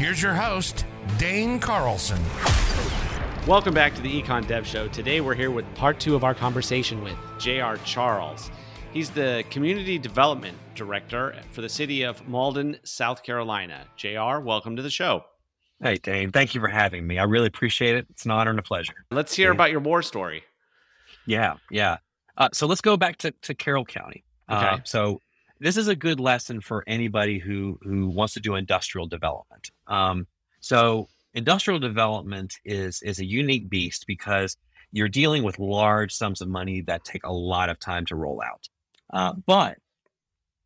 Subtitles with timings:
[0.00, 0.86] Here's your host,
[1.18, 2.18] Dane Carlson.
[3.46, 4.88] Welcome back to the Econ Dev Show.
[4.88, 7.76] Today we're here with part two of our conversation with J.R.
[7.84, 8.50] Charles.
[8.94, 13.86] He's the Community Development Director for the city of Mauldin, South Carolina.
[13.98, 15.22] JR, welcome to the show.
[15.82, 16.30] Hey, Dane.
[16.32, 17.18] Thank you for having me.
[17.18, 18.06] I really appreciate it.
[18.08, 19.04] It's an honor and a pleasure.
[19.10, 19.54] Let's hear Yeah.
[19.54, 20.44] about your war story.
[21.26, 21.98] Yeah, yeah.
[22.38, 24.24] Uh, so let's go back to, to Carroll County.
[24.48, 24.82] Uh, Okay.
[24.86, 25.20] so
[25.60, 29.70] this is a good lesson for anybody who who wants to do industrial development.
[29.86, 30.26] Um,
[30.60, 34.56] so industrial development is is a unique beast because
[34.92, 38.42] you're dealing with large sums of money that take a lot of time to roll
[38.42, 38.68] out.
[39.12, 39.78] Uh, but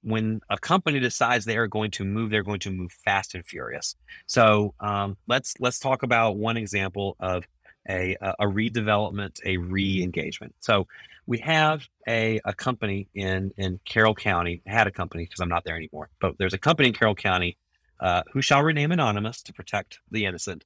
[0.03, 3.45] when a company decides they are going to move, they're going to move fast and
[3.45, 3.97] furious.
[4.27, 7.45] So um, let's let's talk about one example of
[7.89, 10.55] a a a redevelopment, a re-engagement.
[10.61, 10.87] So
[11.27, 15.65] we have a, a company in in Carroll County, had a company because I'm not
[15.65, 17.57] there anymore, but there's a company in Carroll County
[18.01, 20.65] uh, who shall remain anonymous to protect the innocent.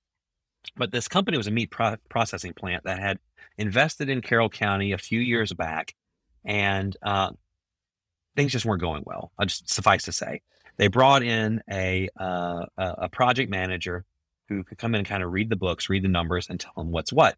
[0.76, 3.18] But this company was a meat pro- processing plant that had
[3.56, 5.94] invested in Carroll County a few years back,
[6.44, 7.30] and uh,
[8.36, 9.32] things just weren't going well.
[9.38, 10.42] I just suffice to say,
[10.76, 14.04] they brought in a uh, a a project manager
[14.48, 16.72] who could come in and kind of read the books, read the numbers, and tell
[16.76, 17.36] them what's what.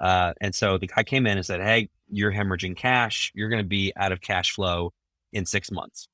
[0.00, 3.30] Uh, and so the guy came in and said, "Hey, you're hemorrhaging cash.
[3.34, 4.92] You're going to be out of cash flow
[5.32, 6.08] in six months."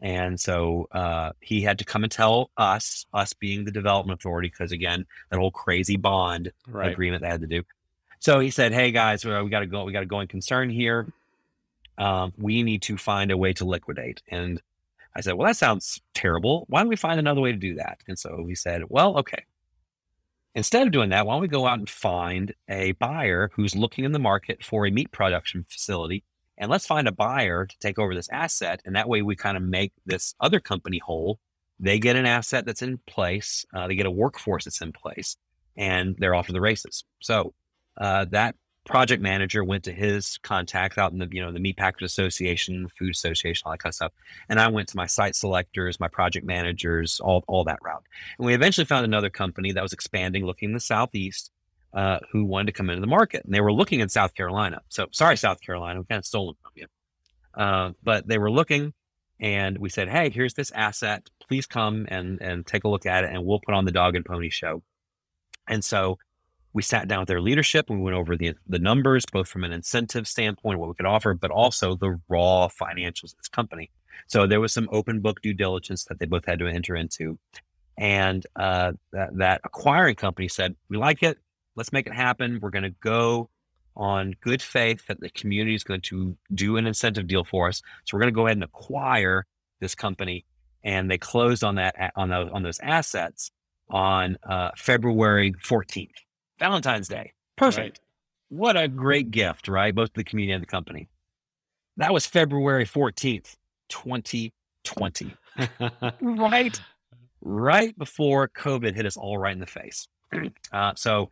[0.00, 4.48] And so uh, he had to come and tell us, us being the development authority,
[4.48, 6.90] because again, that whole crazy bond Right.
[6.92, 7.62] agreement they had to do.
[8.18, 9.84] So he said, "Hey guys, we got to go.
[9.84, 11.12] We got to go in concern here.
[11.98, 14.60] Um, we need to find a way to liquidate." And
[15.16, 16.64] I said, "Well, that sounds terrible.
[16.68, 19.44] Why don't we find another way to do that?" And so he said, "Well, okay.
[20.54, 24.04] Instead of doing that, why don't we go out and find a buyer who's looking
[24.04, 26.24] in the market for a meat production facility,
[26.58, 29.56] and let's find a buyer to take over this asset, and that way we kind
[29.56, 31.38] of make this other company whole.
[31.80, 33.64] They get an asset that's in place.
[33.74, 35.36] Uh, they get a workforce that's in place."
[35.76, 37.04] and they're off to the races.
[37.20, 37.54] So
[38.00, 41.76] uh, that project manager went to his contacts out in the you know the meat
[41.76, 44.12] packers association, food association, all that kind of stuff,
[44.48, 48.04] and I went to my site selectors, my project managers, all all that route.
[48.38, 51.50] And we eventually found another company that was expanding, looking in the southeast,
[51.94, 54.80] uh, who wanted to come into the market, and they were looking in South Carolina.
[54.88, 56.86] So sorry, South Carolina, we kind of stole stolen from you,
[57.62, 58.92] uh, but they were looking.
[59.40, 61.28] And we said, "Hey, here's this asset.
[61.48, 64.14] Please come and and take a look at it, and we'll put on the dog
[64.16, 64.82] and pony show."
[65.68, 66.18] And so
[66.74, 69.64] we sat down with their leadership and we went over the the numbers, both from
[69.64, 73.90] an incentive standpoint, what we could offer, but also the raw financials of this company.
[74.26, 77.38] So there was some open book due diligence that they both had to enter into.
[77.98, 81.38] And uh, that, that acquiring company said, We like it.
[81.76, 82.58] Let's make it happen.
[82.60, 83.50] We're going to go
[83.96, 87.82] on good faith that the community is going to do an incentive deal for us.
[88.04, 89.46] So we're going to go ahead and acquire
[89.80, 90.46] this company.
[90.84, 93.50] And they closed on that on those on those assets
[93.88, 96.10] on uh, February 14th,
[96.62, 97.32] Valentine's Day.
[97.56, 97.98] Perfect.
[98.48, 99.92] What a great gift, right?
[99.92, 101.08] Both the community and the company.
[101.96, 103.56] That was February 14th,
[103.88, 105.34] 2020.
[105.58, 105.90] Right.
[106.20, 106.80] right,
[107.40, 110.06] right before COVID hit us all right in the face.
[110.72, 111.28] Uh, so,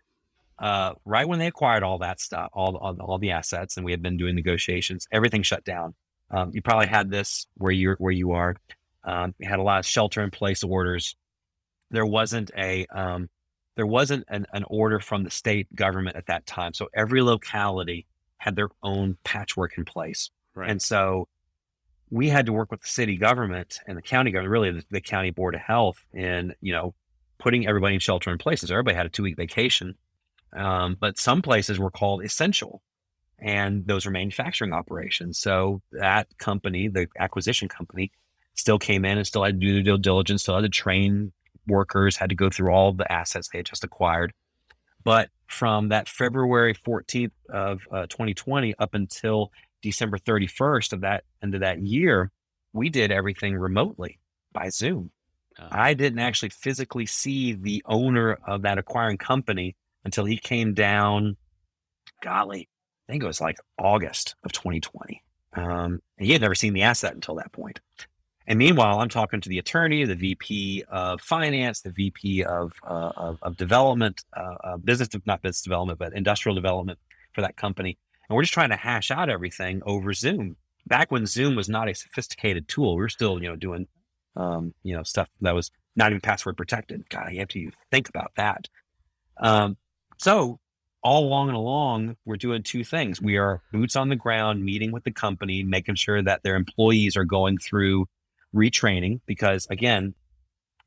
[0.59, 3.93] uh, right when they acquired all that stuff, all, all all the assets, and we
[3.93, 5.95] had been doing negotiations, everything shut down.
[6.31, 8.57] Um, you probably had this where you where you are.
[9.05, 11.17] Um, you had a lot of shelter in place orders.
[11.91, 13.31] There wasn't a um,
[13.81, 18.05] there wasn't an, an order from the state government at that time, so every locality
[18.37, 20.29] had their own patchwork in place.
[20.55, 20.69] Right.
[20.69, 21.29] And so
[22.11, 25.01] we had to work with the city government and the county government, really the, the
[25.01, 26.93] county board of health, in you know
[27.39, 28.71] putting everybody in shelter in places.
[28.71, 29.95] Everybody had a two week vacation,
[30.55, 32.83] um, but some places were called essential,
[33.39, 35.39] and those were manufacturing operations.
[35.39, 38.13] So that company, the acquisition company,
[38.57, 41.33] still came in and still had to do due diligence, still had to train
[41.71, 44.33] workers, had to go through all the assets they had just acquired.
[45.05, 49.51] But from that February 14th of uh, 2020 up until
[49.83, 52.31] December 31st of that end of that year,
[52.73, 54.19] we did everything remotely
[54.53, 55.11] by Zoom.
[55.59, 59.75] Uh, I didn't actually physically see the owner of that acquiring company
[60.05, 61.37] until he came down.
[62.23, 62.69] Golly,
[63.09, 65.23] I think it was like August of 2020.
[65.55, 67.81] Um, and he had never seen the asset until that point.
[68.47, 73.13] And meanwhile, I'm talking to the attorney, the VP of finance, the VP of uh,
[73.17, 76.99] of, of, development, uh, business not business development, but industrial development
[77.33, 77.99] for that company,
[78.29, 80.57] and we're just trying to hash out everything over Zoom.
[80.87, 83.87] Back when Zoom was not a sophisticated tool, we were still you know doing
[84.37, 87.09] um, you know stuff that was not even password protected.
[87.11, 88.69] God, you have to think about that.
[89.39, 89.77] Um,
[90.17, 90.59] so
[91.03, 93.21] all along and along, we're doing two things.
[93.21, 97.17] We are boots on the ground, meeting with the company, making sure that their employees
[97.17, 98.07] are going through
[98.55, 99.21] retraining.
[99.27, 100.15] Because again,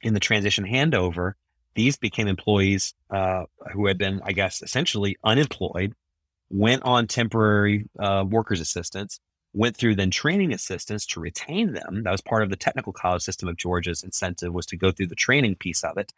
[0.02, 1.34] in the transition handover,
[1.76, 5.94] these became employees uh, who had been, I guess, essentially unemployed,
[6.50, 9.20] went on temporary uh, workers' assistance,
[9.54, 12.04] went through then training assistance to retain them.
[12.04, 15.08] That was part of the technical college system of Georgia's incentive was to go through
[15.08, 16.14] the training piece of it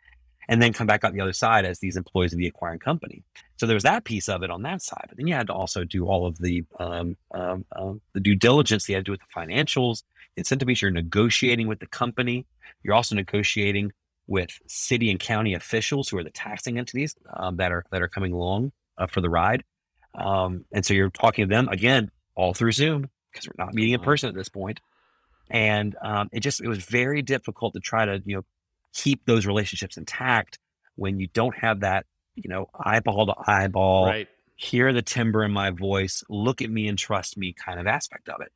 [0.47, 3.23] and then come back out the other side as these employees of the acquiring company.
[3.57, 5.53] So there was that piece of it on that side, but then you had to
[5.53, 8.87] also do all of the um, um, um, the due diligence.
[8.87, 10.03] You had to do with the financials,
[10.35, 10.81] incentive piece.
[10.81, 12.45] You're negotiating with the company.
[12.83, 13.91] You're also negotiating
[14.27, 18.07] with city and county officials who are the taxing entities um, that are that are
[18.07, 19.63] coming along uh, for the ride.
[20.15, 23.93] Um, and so you're talking to them again all through Zoom because we're not meeting
[23.93, 24.79] in person at this point.
[25.49, 28.45] And um, it just it was very difficult to try to you know
[28.95, 30.57] keep those relationships intact
[30.95, 32.05] when you don't have that,
[32.35, 34.27] you know, eyeball to eyeball, right.
[34.55, 38.29] hear the timbre in my voice, look at me and trust me kind of aspect
[38.29, 38.51] of it.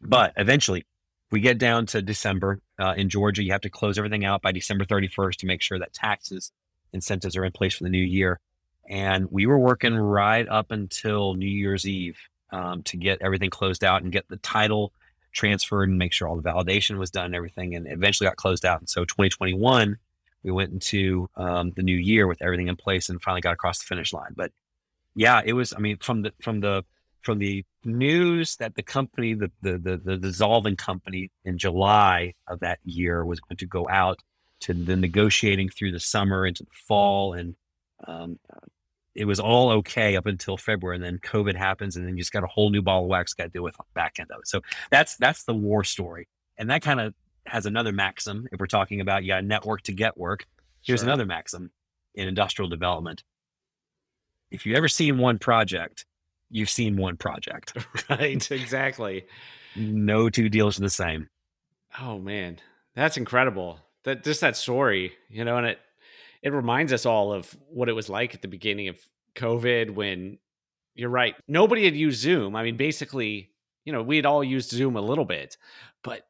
[0.00, 0.86] But eventually,
[1.30, 3.42] we get down to December uh, in Georgia.
[3.42, 6.50] You have to close everything out by December 31st to make sure that taxes
[6.92, 8.40] incentives are in place for the new year.
[8.88, 12.16] And we were working right up until New Year's Eve
[12.50, 14.94] um, to get everything closed out and get the title
[15.32, 18.64] transferred and make sure all the validation was done and everything, and eventually got closed
[18.64, 18.80] out.
[18.80, 19.96] And so 2021,
[20.42, 23.78] we went into um, the new year with everything in place and finally got across
[23.78, 24.32] the finish line.
[24.36, 24.52] But
[25.14, 25.72] yeah, it was.
[25.72, 26.84] I mean, from the from the
[27.22, 32.60] from the news that the company, the the the, the dissolving company in July of
[32.60, 34.20] that year was going to go out
[34.60, 37.54] to the negotiating through the summer into the fall and
[38.06, 38.38] um,
[39.14, 42.32] it was all okay up until February, and then COVID happens, and then you just
[42.32, 44.48] got a whole new ball of wax got to deal with back end of it.
[44.48, 44.60] So
[44.90, 47.14] that's that's the war story, and that kind of
[47.46, 48.46] has another maxim.
[48.52, 50.46] If we're talking about you got network to get work,
[50.82, 51.08] here's sure.
[51.08, 51.70] another maxim
[52.14, 53.24] in industrial development.
[54.50, 56.06] If you've ever seen one project,
[56.50, 57.76] you've seen one project.
[58.10, 59.26] right, exactly.
[59.76, 61.28] no two deals are the same.
[62.00, 62.58] Oh man,
[62.94, 63.80] that's incredible.
[64.04, 65.80] That just that story, you know, and it
[66.42, 68.98] it reminds us all of what it was like at the beginning of
[69.34, 70.38] COVID when
[70.94, 71.34] you're right.
[71.46, 72.56] Nobody had used Zoom.
[72.56, 73.50] I mean, basically,
[73.84, 75.56] you know, we had all used Zoom a little bit,
[76.02, 76.22] but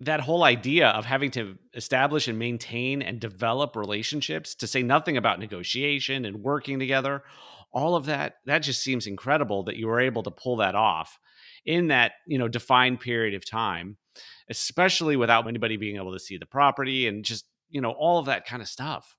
[0.00, 5.16] that whole idea of having to establish and maintain and develop relationships to say nothing
[5.16, 7.22] about negotiation and working together
[7.72, 11.18] all of that that just seems incredible that you were able to pull that off
[11.64, 13.96] in that you know defined period of time
[14.50, 18.26] especially without anybody being able to see the property and just you know, all of
[18.26, 19.16] that kind of stuff.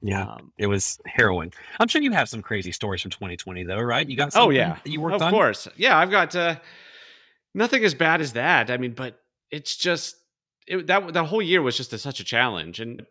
[0.00, 1.52] Yeah, um, it was harrowing.
[1.78, 4.06] I'm sure you have some crazy stories from 2020, though, right?
[4.06, 5.28] You got oh yeah, you worked of on.
[5.28, 5.96] Of course, yeah.
[5.96, 6.56] I've got uh,
[7.54, 8.70] nothing as bad as that.
[8.70, 9.18] I mean, but
[9.50, 10.16] it's just
[10.66, 13.06] it, that that whole year was just a, such a challenge, and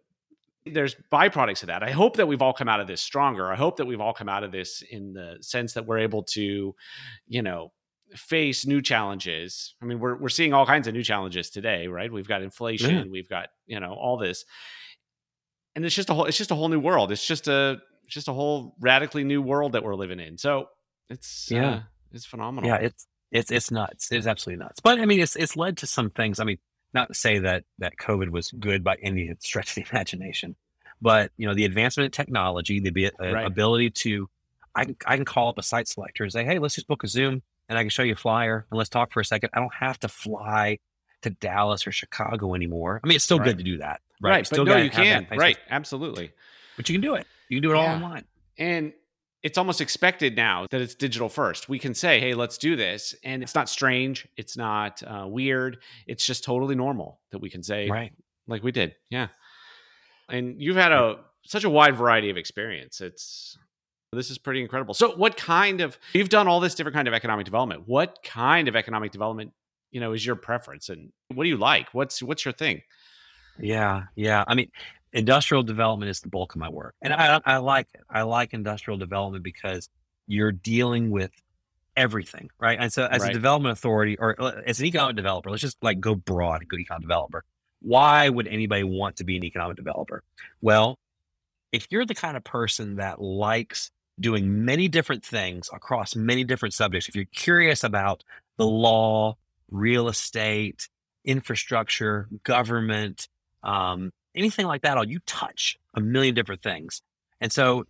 [0.65, 1.83] there's byproducts of that.
[1.83, 3.51] I hope that we've all come out of this stronger.
[3.51, 6.23] I hope that we've all come out of this in the sense that we're able
[6.23, 6.75] to,
[7.27, 7.71] you know,
[8.15, 9.75] face new challenges.
[9.81, 12.11] I mean, we're we're seeing all kinds of new challenges today, right?
[12.11, 13.03] We've got inflation, yeah.
[13.11, 14.45] we've got you know all this,
[15.75, 17.11] and it's just a whole it's just a whole new world.
[17.11, 20.37] It's just a it's just a whole radically new world that we're living in.
[20.37, 20.67] So
[21.09, 22.69] it's yeah, uh, it's phenomenal.
[22.69, 24.11] Yeah, it's it's it's nuts.
[24.11, 24.79] It's absolutely nuts.
[24.79, 26.39] But I mean, it's it's led to some things.
[26.39, 26.59] I mean,
[26.93, 30.55] not to say that that COVID was good by any stretch of the imagination,
[31.01, 33.45] but you know, the advancement in technology, the uh, right.
[33.45, 34.29] ability to
[34.75, 37.03] I can, I can call up a site selector and say, hey, let's just book
[37.03, 39.49] a Zoom and I can show you a flyer and let's talk for a second.
[39.53, 40.79] I don't have to fly
[41.21, 43.01] to Dallas or Chicago anymore.
[43.03, 43.45] I mean, it's still right.
[43.45, 44.31] good to do that, right?
[44.31, 45.57] right still no, you can, right?
[45.69, 46.31] Absolutely,
[46.77, 47.25] but you can do it.
[47.49, 47.81] You can do it yeah.
[47.81, 48.25] all online,
[48.57, 48.93] and
[49.41, 51.69] it's almost expected now that it's digital first.
[51.69, 54.27] We can say, "Hey, let's do this," and it's not strange.
[54.37, 55.79] It's not uh, weird.
[56.07, 58.13] It's just totally normal that we can say, right,
[58.47, 59.27] like we did, yeah.
[60.29, 63.01] And you've had a such a wide variety of experience.
[63.01, 63.57] It's
[64.13, 64.93] this is pretty incredible.
[64.93, 67.87] So, what kind of you've done all this different kind of economic development?
[67.87, 69.53] What kind of economic development,
[69.91, 71.93] you know, is your preference, and what do you like?
[71.93, 72.81] What's what's your thing?
[73.59, 74.43] Yeah, yeah.
[74.47, 74.71] I mean,
[75.11, 78.01] industrial development is the bulk of my work, and I I like it.
[78.09, 79.89] I like industrial development because
[80.27, 81.31] you're dealing with
[81.95, 82.77] everything, right?
[82.79, 83.29] And so, as right.
[83.29, 86.77] a development authority or uh, as an economic developer, let's just like go broad, go
[86.77, 87.43] economic developer.
[87.81, 90.23] Why would anybody want to be an economic developer?
[90.61, 90.97] Well,
[91.71, 96.73] if you're the kind of person that likes doing many different things across many different
[96.73, 97.09] subjects.
[97.09, 98.23] If you're curious about
[98.57, 99.37] the law,
[99.71, 100.87] real estate,
[101.25, 103.27] infrastructure, government,
[103.63, 104.97] um, anything like that.
[104.97, 107.01] All you touch a million different things.
[107.41, 107.85] And so,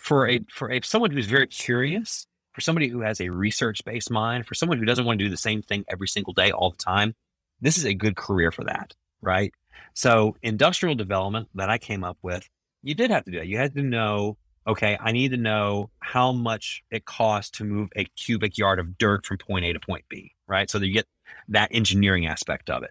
[0.00, 4.10] for a for a someone who's very curious, for somebody who has a research based
[4.10, 6.70] mind, for someone who doesn't want to do the same thing every single day all
[6.70, 7.14] the time,
[7.60, 9.52] this is a good career for that, right?
[9.94, 12.48] So, industrial development that I came up with,
[12.82, 13.46] you did have to do that.
[13.46, 17.90] You had to know, okay, I need to know how much it costs to move
[17.96, 20.70] a cubic yard of dirt from point A to point B, right?
[20.70, 21.06] So that you get
[21.48, 22.90] that engineering aspect of it.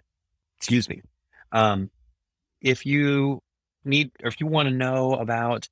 [0.58, 1.02] Excuse me.
[1.52, 1.90] Um,
[2.60, 3.42] if you
[3.84, 5.68] need, or if you want to know about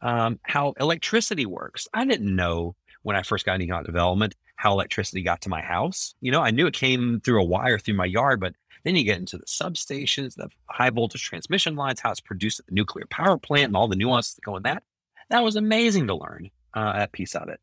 [0.00, 5.22] um, how electricity works, I didn't know when I first got into development how electricity
[5.22, 6.14] got to my house.
[6.20, 9.04] You know, I knew it came through a wire through my yard, but then you
[9.04, 13.04] get into the substations, the high voltage transmission lines, how it's produced at the nuclear
[13.10, 14.82] power plant, and all the nuances that go in that.
[15.30, 17.60] That was amazing to learn uh, that piece of it.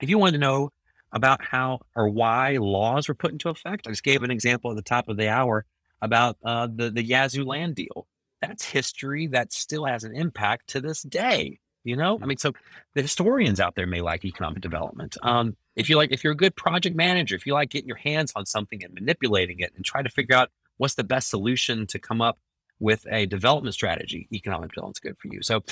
[0.00, 0.70] If you wanted to know
[1.12, 4.76] about how or why laws were put into effect, I just gave an example at
[4.76, 5.64] the top of the hour
[6.00, 8.06] about uh, the the Yazoo land deal.
[8.40, 11.60] That's history that still has an impact to this day.
[11.84, 12.52] You know, I mean, so
[12.94, 15.16] the historians out there may like economic development.
[15.22, 17.96] Um, if you like, if you're a good project manager, if you like getting your
[17.96, 21.86] hands on something and manipulating it and trying to figure out what's the best solution
[21.88, 22.38] to come up
[22.82, 25.40] with a development strategy, economic development's good for you.
[25.40, 25.62] So,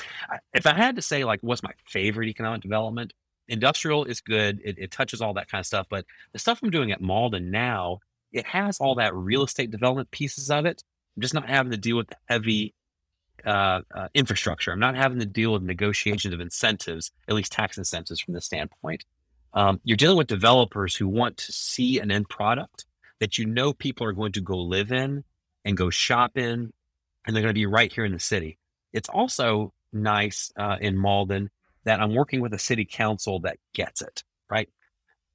[0.55, 3.13] if I had to say, like, what's my favorite economic development?
[3.49, 4.61] Industrial is good.
[4.65, 5.89] It, it touches all that kind of stuff.
[5.91, 7.99] But the stuff I'm doing at Mauldin now,
[8.33, 10.85] it has all that real estate development pieces of it.
[11.17, 12.75] I'm just not having to deal with the heavy
[13.45, 14.71] uh, uh, infrastructure.
[14.71, 18.45] I'm not having to deal with negotiations of incentives, at least tax incentives from this
[18.45, 19.05] standpoint.
[19.53, 22.85] Um, you're dealing with developers who want to see an end product
[23.19, 25.25] that you know people are going to go live in
[25.65, 26.73] and go shop in,
[27.27, 28.59] and they're going to be right here in the city.
[28.93, 31.49] It's also nice uh, in Mauldin
[31.85, 34.69] that I'm working with a city council that gets it, right?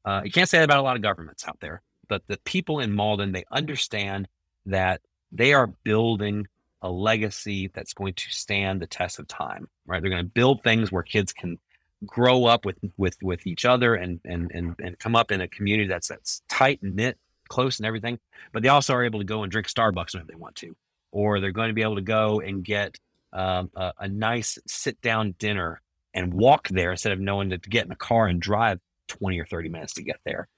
[0.04, 2.80] Uh, you can't say that about a lot of governments out there, but the people
[2.80, 4.28] in Mauldin, they understand
[4.68, 5.02] that
[5.32, 6.48] they are building
[6.82, 10.02] a legacy that's going to stand the test of time, right?
[10.02, 11.58] They're going to build things where kids can
[12.06, 15.48] grow up with with with each other and and and and come up in a
[15.48, 18.20] community that's that's tight knit, close and everything.
[18.52, 20.76] But they also are able to go and drink Starbucks whenever they want to,
[21.16, 23.00] or they're going to be able to go and get
[23.32, 25.82] um, a, a, nice sit down dinner
[26.14, 29.46] and walk there instead of knowing to get in a car and drive 20 or
[29.46, 30.50] 30 minutes to get there.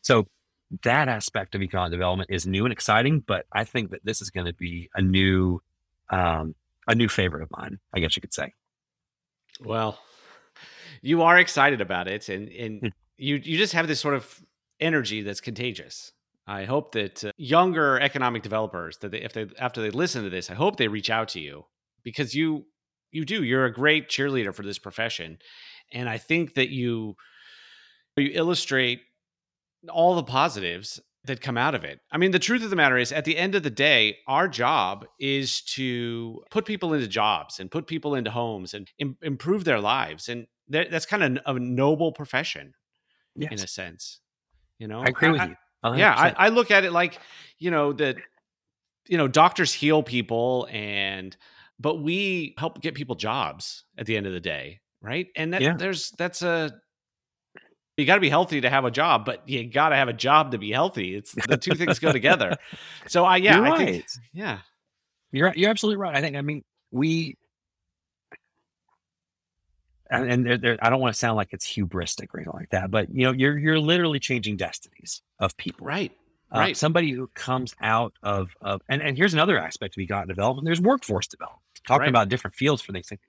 [0.00, 0.26] So
[0.84, 4.30] that aspect of economic development is new and exciting, but I think that this is
[4.30, 5.60] going to be a new
[6.08, 6.54] um,
[6.88, 8.54] a new favorite of mine, I guess you could say.
[9.60, 9.98] Well,
[11.02, 12.86] you are excited about it, and and hmm.
[13.18, 14.42] you you just have this sort of
[14.80, 16.12] energy that's contagious.
[16.46, 20.30] I hope that uh, younger economic developers that they, if they after they listen to
[20.30, 21.64] this, I hope they reach out to you
[22.04, 22.66] because you
[23.10, 25.38] you do you're a great cheerleader for this profession,
[25.92, 27.16] and I think that you
[28.16, 29.00] you illustrate
[29.90, 32.00] all the positives that come out of it.
[32.10, 34.48] I mean, the truth of the matter is, at the end of the day, our
[34.48, 39.64] job is to put people into jobs and put people into homes and Im- improve
[39.64, 42.74] their lives, and that's kind of a noble profession,
[43.34, 43.52] yes.
[43.52, 44.20] in a sense.
[44.78, 45.56] You know, I agree with I, you.
[45.92, 45.98] 100%.
[45.98, 47.18] Yeah, I, I look at it like,
[47.58, 48.16] you know, that
[49.08, 51.36] you know, doctors heal people, and
[51.78, 55.28] but we help get people jobs at the end of the day, right?
[55.36, 55.76] And that, yeah.
[55.76, 56.72] there's that's a
[57.96, 60.12] you got to be healthy to have a job, but you got to have a
[60.12, 61.14] job to be healthy.
[61.14, 62.56] It's the two things go together.
[63.08, 63.86] So I yeah, you're I right.
[63.86, 64.58] think yeah.
[65.30, 66.16] You're you're absolutely right.
[66.16, 67.36] I think I mean we
[70.10, 72.70] and, and they're, they're, I don't want to sound like it's hubristic or anything like
[72.70, 75.86] that, but you know, you're you're literally changing destinies of people.
[75.86, 76.12] Right.
[76.54, 76.76] Uh, right.
[76.76, 80.64] Somebody who comes out of of and, and here's another aspect of econ development.
[80.64, 81.62] There's workforce development.
[81.86, 82.08] Talking right.
[82.08, 83.20] about different fields for these things.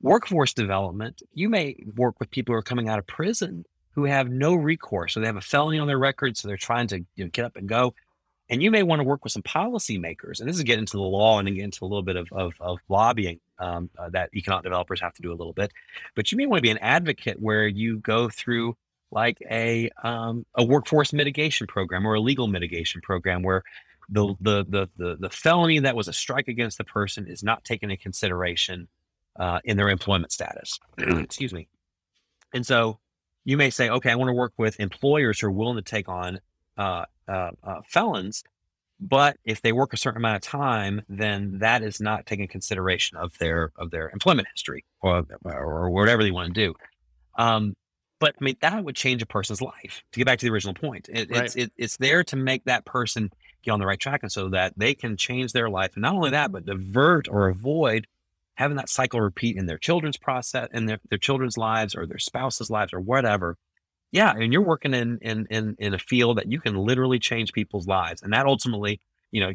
[0.00, 4.28] Workforce development, you may work with people who are coming out of prison who have
[4.28, 5.14] no recourse.
[5.14, 7.44] So they have a felony on their record, so they're trying to you know, get
[7.44, 7.94] up and go.
[8.48, 11.02] And you may want to work with some policymakers, and this is getting into the
[11.02, 14.64] law and get into a little bit of, of, of lobbying um, uh, that economic
[14.64, 15.72] developers have to do a little bit.
[16.14, 18.76] But you may want to be an advocate where you go through
[19.10, 23.62] like a um, a workforce mitigation program or a legal mitigation program where
[24.08, 27.64] the, the the the the felony that was a strike against the person is not
[27.64, 28.88] taken into consideration
[29.38, 30.80] uh, in their employment status.
[30.98, 31.68] Excuse me.
[32.52, 32.98] And so
[33.44, 36.08] you may say, okay, I want to work with employers who are willing to take
[36.08, 36.40] on
[36.76, 38.44] uh, uh, uh, felons,
[39.02, 43.18] but if they work a certain amount of time, then that is not taken consideration
[43.18, 46.74] of their of their employment history or or whatever they want to do.
[47.36, 47.74] Um,
[48.20, 50.04] but I mean, that would change a person's life.
[50.12, 51.44] To get back to the original point, it, right.
[51.44, 53.32] it's it, it's there to make that person
[53.64, 56.14] get on the right track, and so that they can change their life, and not
[56.14, 58.06] only that, but divert or avoid
[58.54, 62.18] having that cycle repeat in their children's process in their, their children's lives or their
[62.18, 63.56] spouse's lives or whatever
[64.12, 67.52] yeah and you're working in, in in in a field that you can literally change
[67.52, 69.00] people's lives and that ultimately
[69.32, 69.52] you know,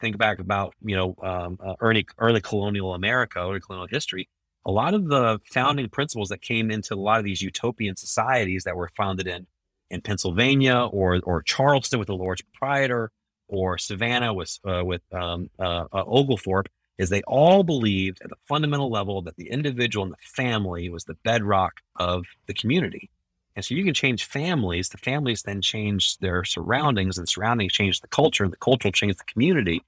[0.00, 4.28] think back about you know um, uh, early early colonial America, early colonial history.
[4.66, 8.64] A lot of the founding principles that came into a lot of these utopian societies
[8.64, 9.46] that were founded in
[9.90, 13.10] in Pennsylvania or or Charleston with the Lord's Proprietor
[13.48, 18.36] or Savannah with uh, with um, uh, uh, Oglethorpe is they all believed at the
[18.46, 23.10] fundamental level that the individual and the family was the bedrock of the community.
[23.56, 24.88] And so you can change families.
[24.88, 28.88] The families then change their surroundings, and the surroundings change the culture, and the culture
[28.88, 29.82] will change the community.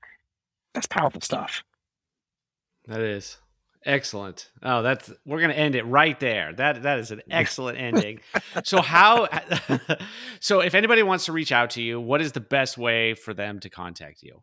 [0.75, 1.64] That's powerful stuff.
[2.87, 3.38] That is
[3.85, 4.50] excellent.
[4.62, 6.52] Oh, that's we're gonna end it right there.
[6.52, 8.20] That that is an excellent ending.
[8.64, 9.28] so how?
[10.40, 13.35] so if anybody wants to reach out to you, what is the best way for
[13.35, 14.42] them to contact you?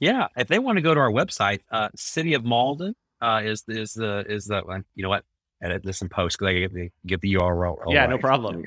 [0.00, 3.64] Yeah, if they want to go to our website, uh, City of Mauldin uh, is
[3.68, 5.24] is the is the one, you know what
[5.62, 7.78] edit this and post because I get the get the URL.
[7.88, 8.10] Yeah, right.
[8.10, 8.64] no problem.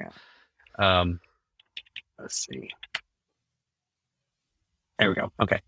[0.77, 1.19] Um,
[2.19, 2.69] let's see.
[5.00, 5.31] There we go.
[5.39, 5.60] Okay.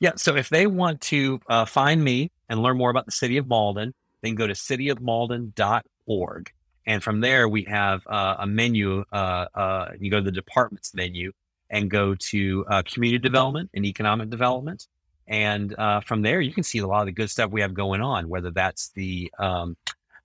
[0.00, 0.12] Yeah.
[0.16, 3.46] So if they want to uh, find me and learn more about the city of
[3.46, 3.92] Mauldin,
[4.22, 6.52] they can go to cityofmauldin.org.
[6.86, 9.04] And from there, we have uh, a menu.
[9.10, 11.32] Uh, uh, you go to the departments menu
[11.70, 14.86] and go to uh, community development and economic development.
[15.26, 17.72] And uh, from there, you can see a lot of the good stuff we have
[17.72, 19.76] going on, whether that's the um,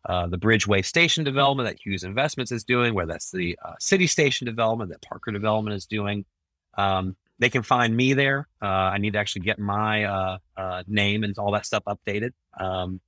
[0.06, 4.08] uh, the Bridgeway Station development that Hughes Investments is doing, whether that's the uh, City
[4.08, 6.26] Station development that Parker Development is doing.
[6.78, 8.48] Um, they can find me there.
[8.62, 12.32] Uh, I need to actually get my uh, uh, name and all that stuff updated.
[12.58, 13.02] Um,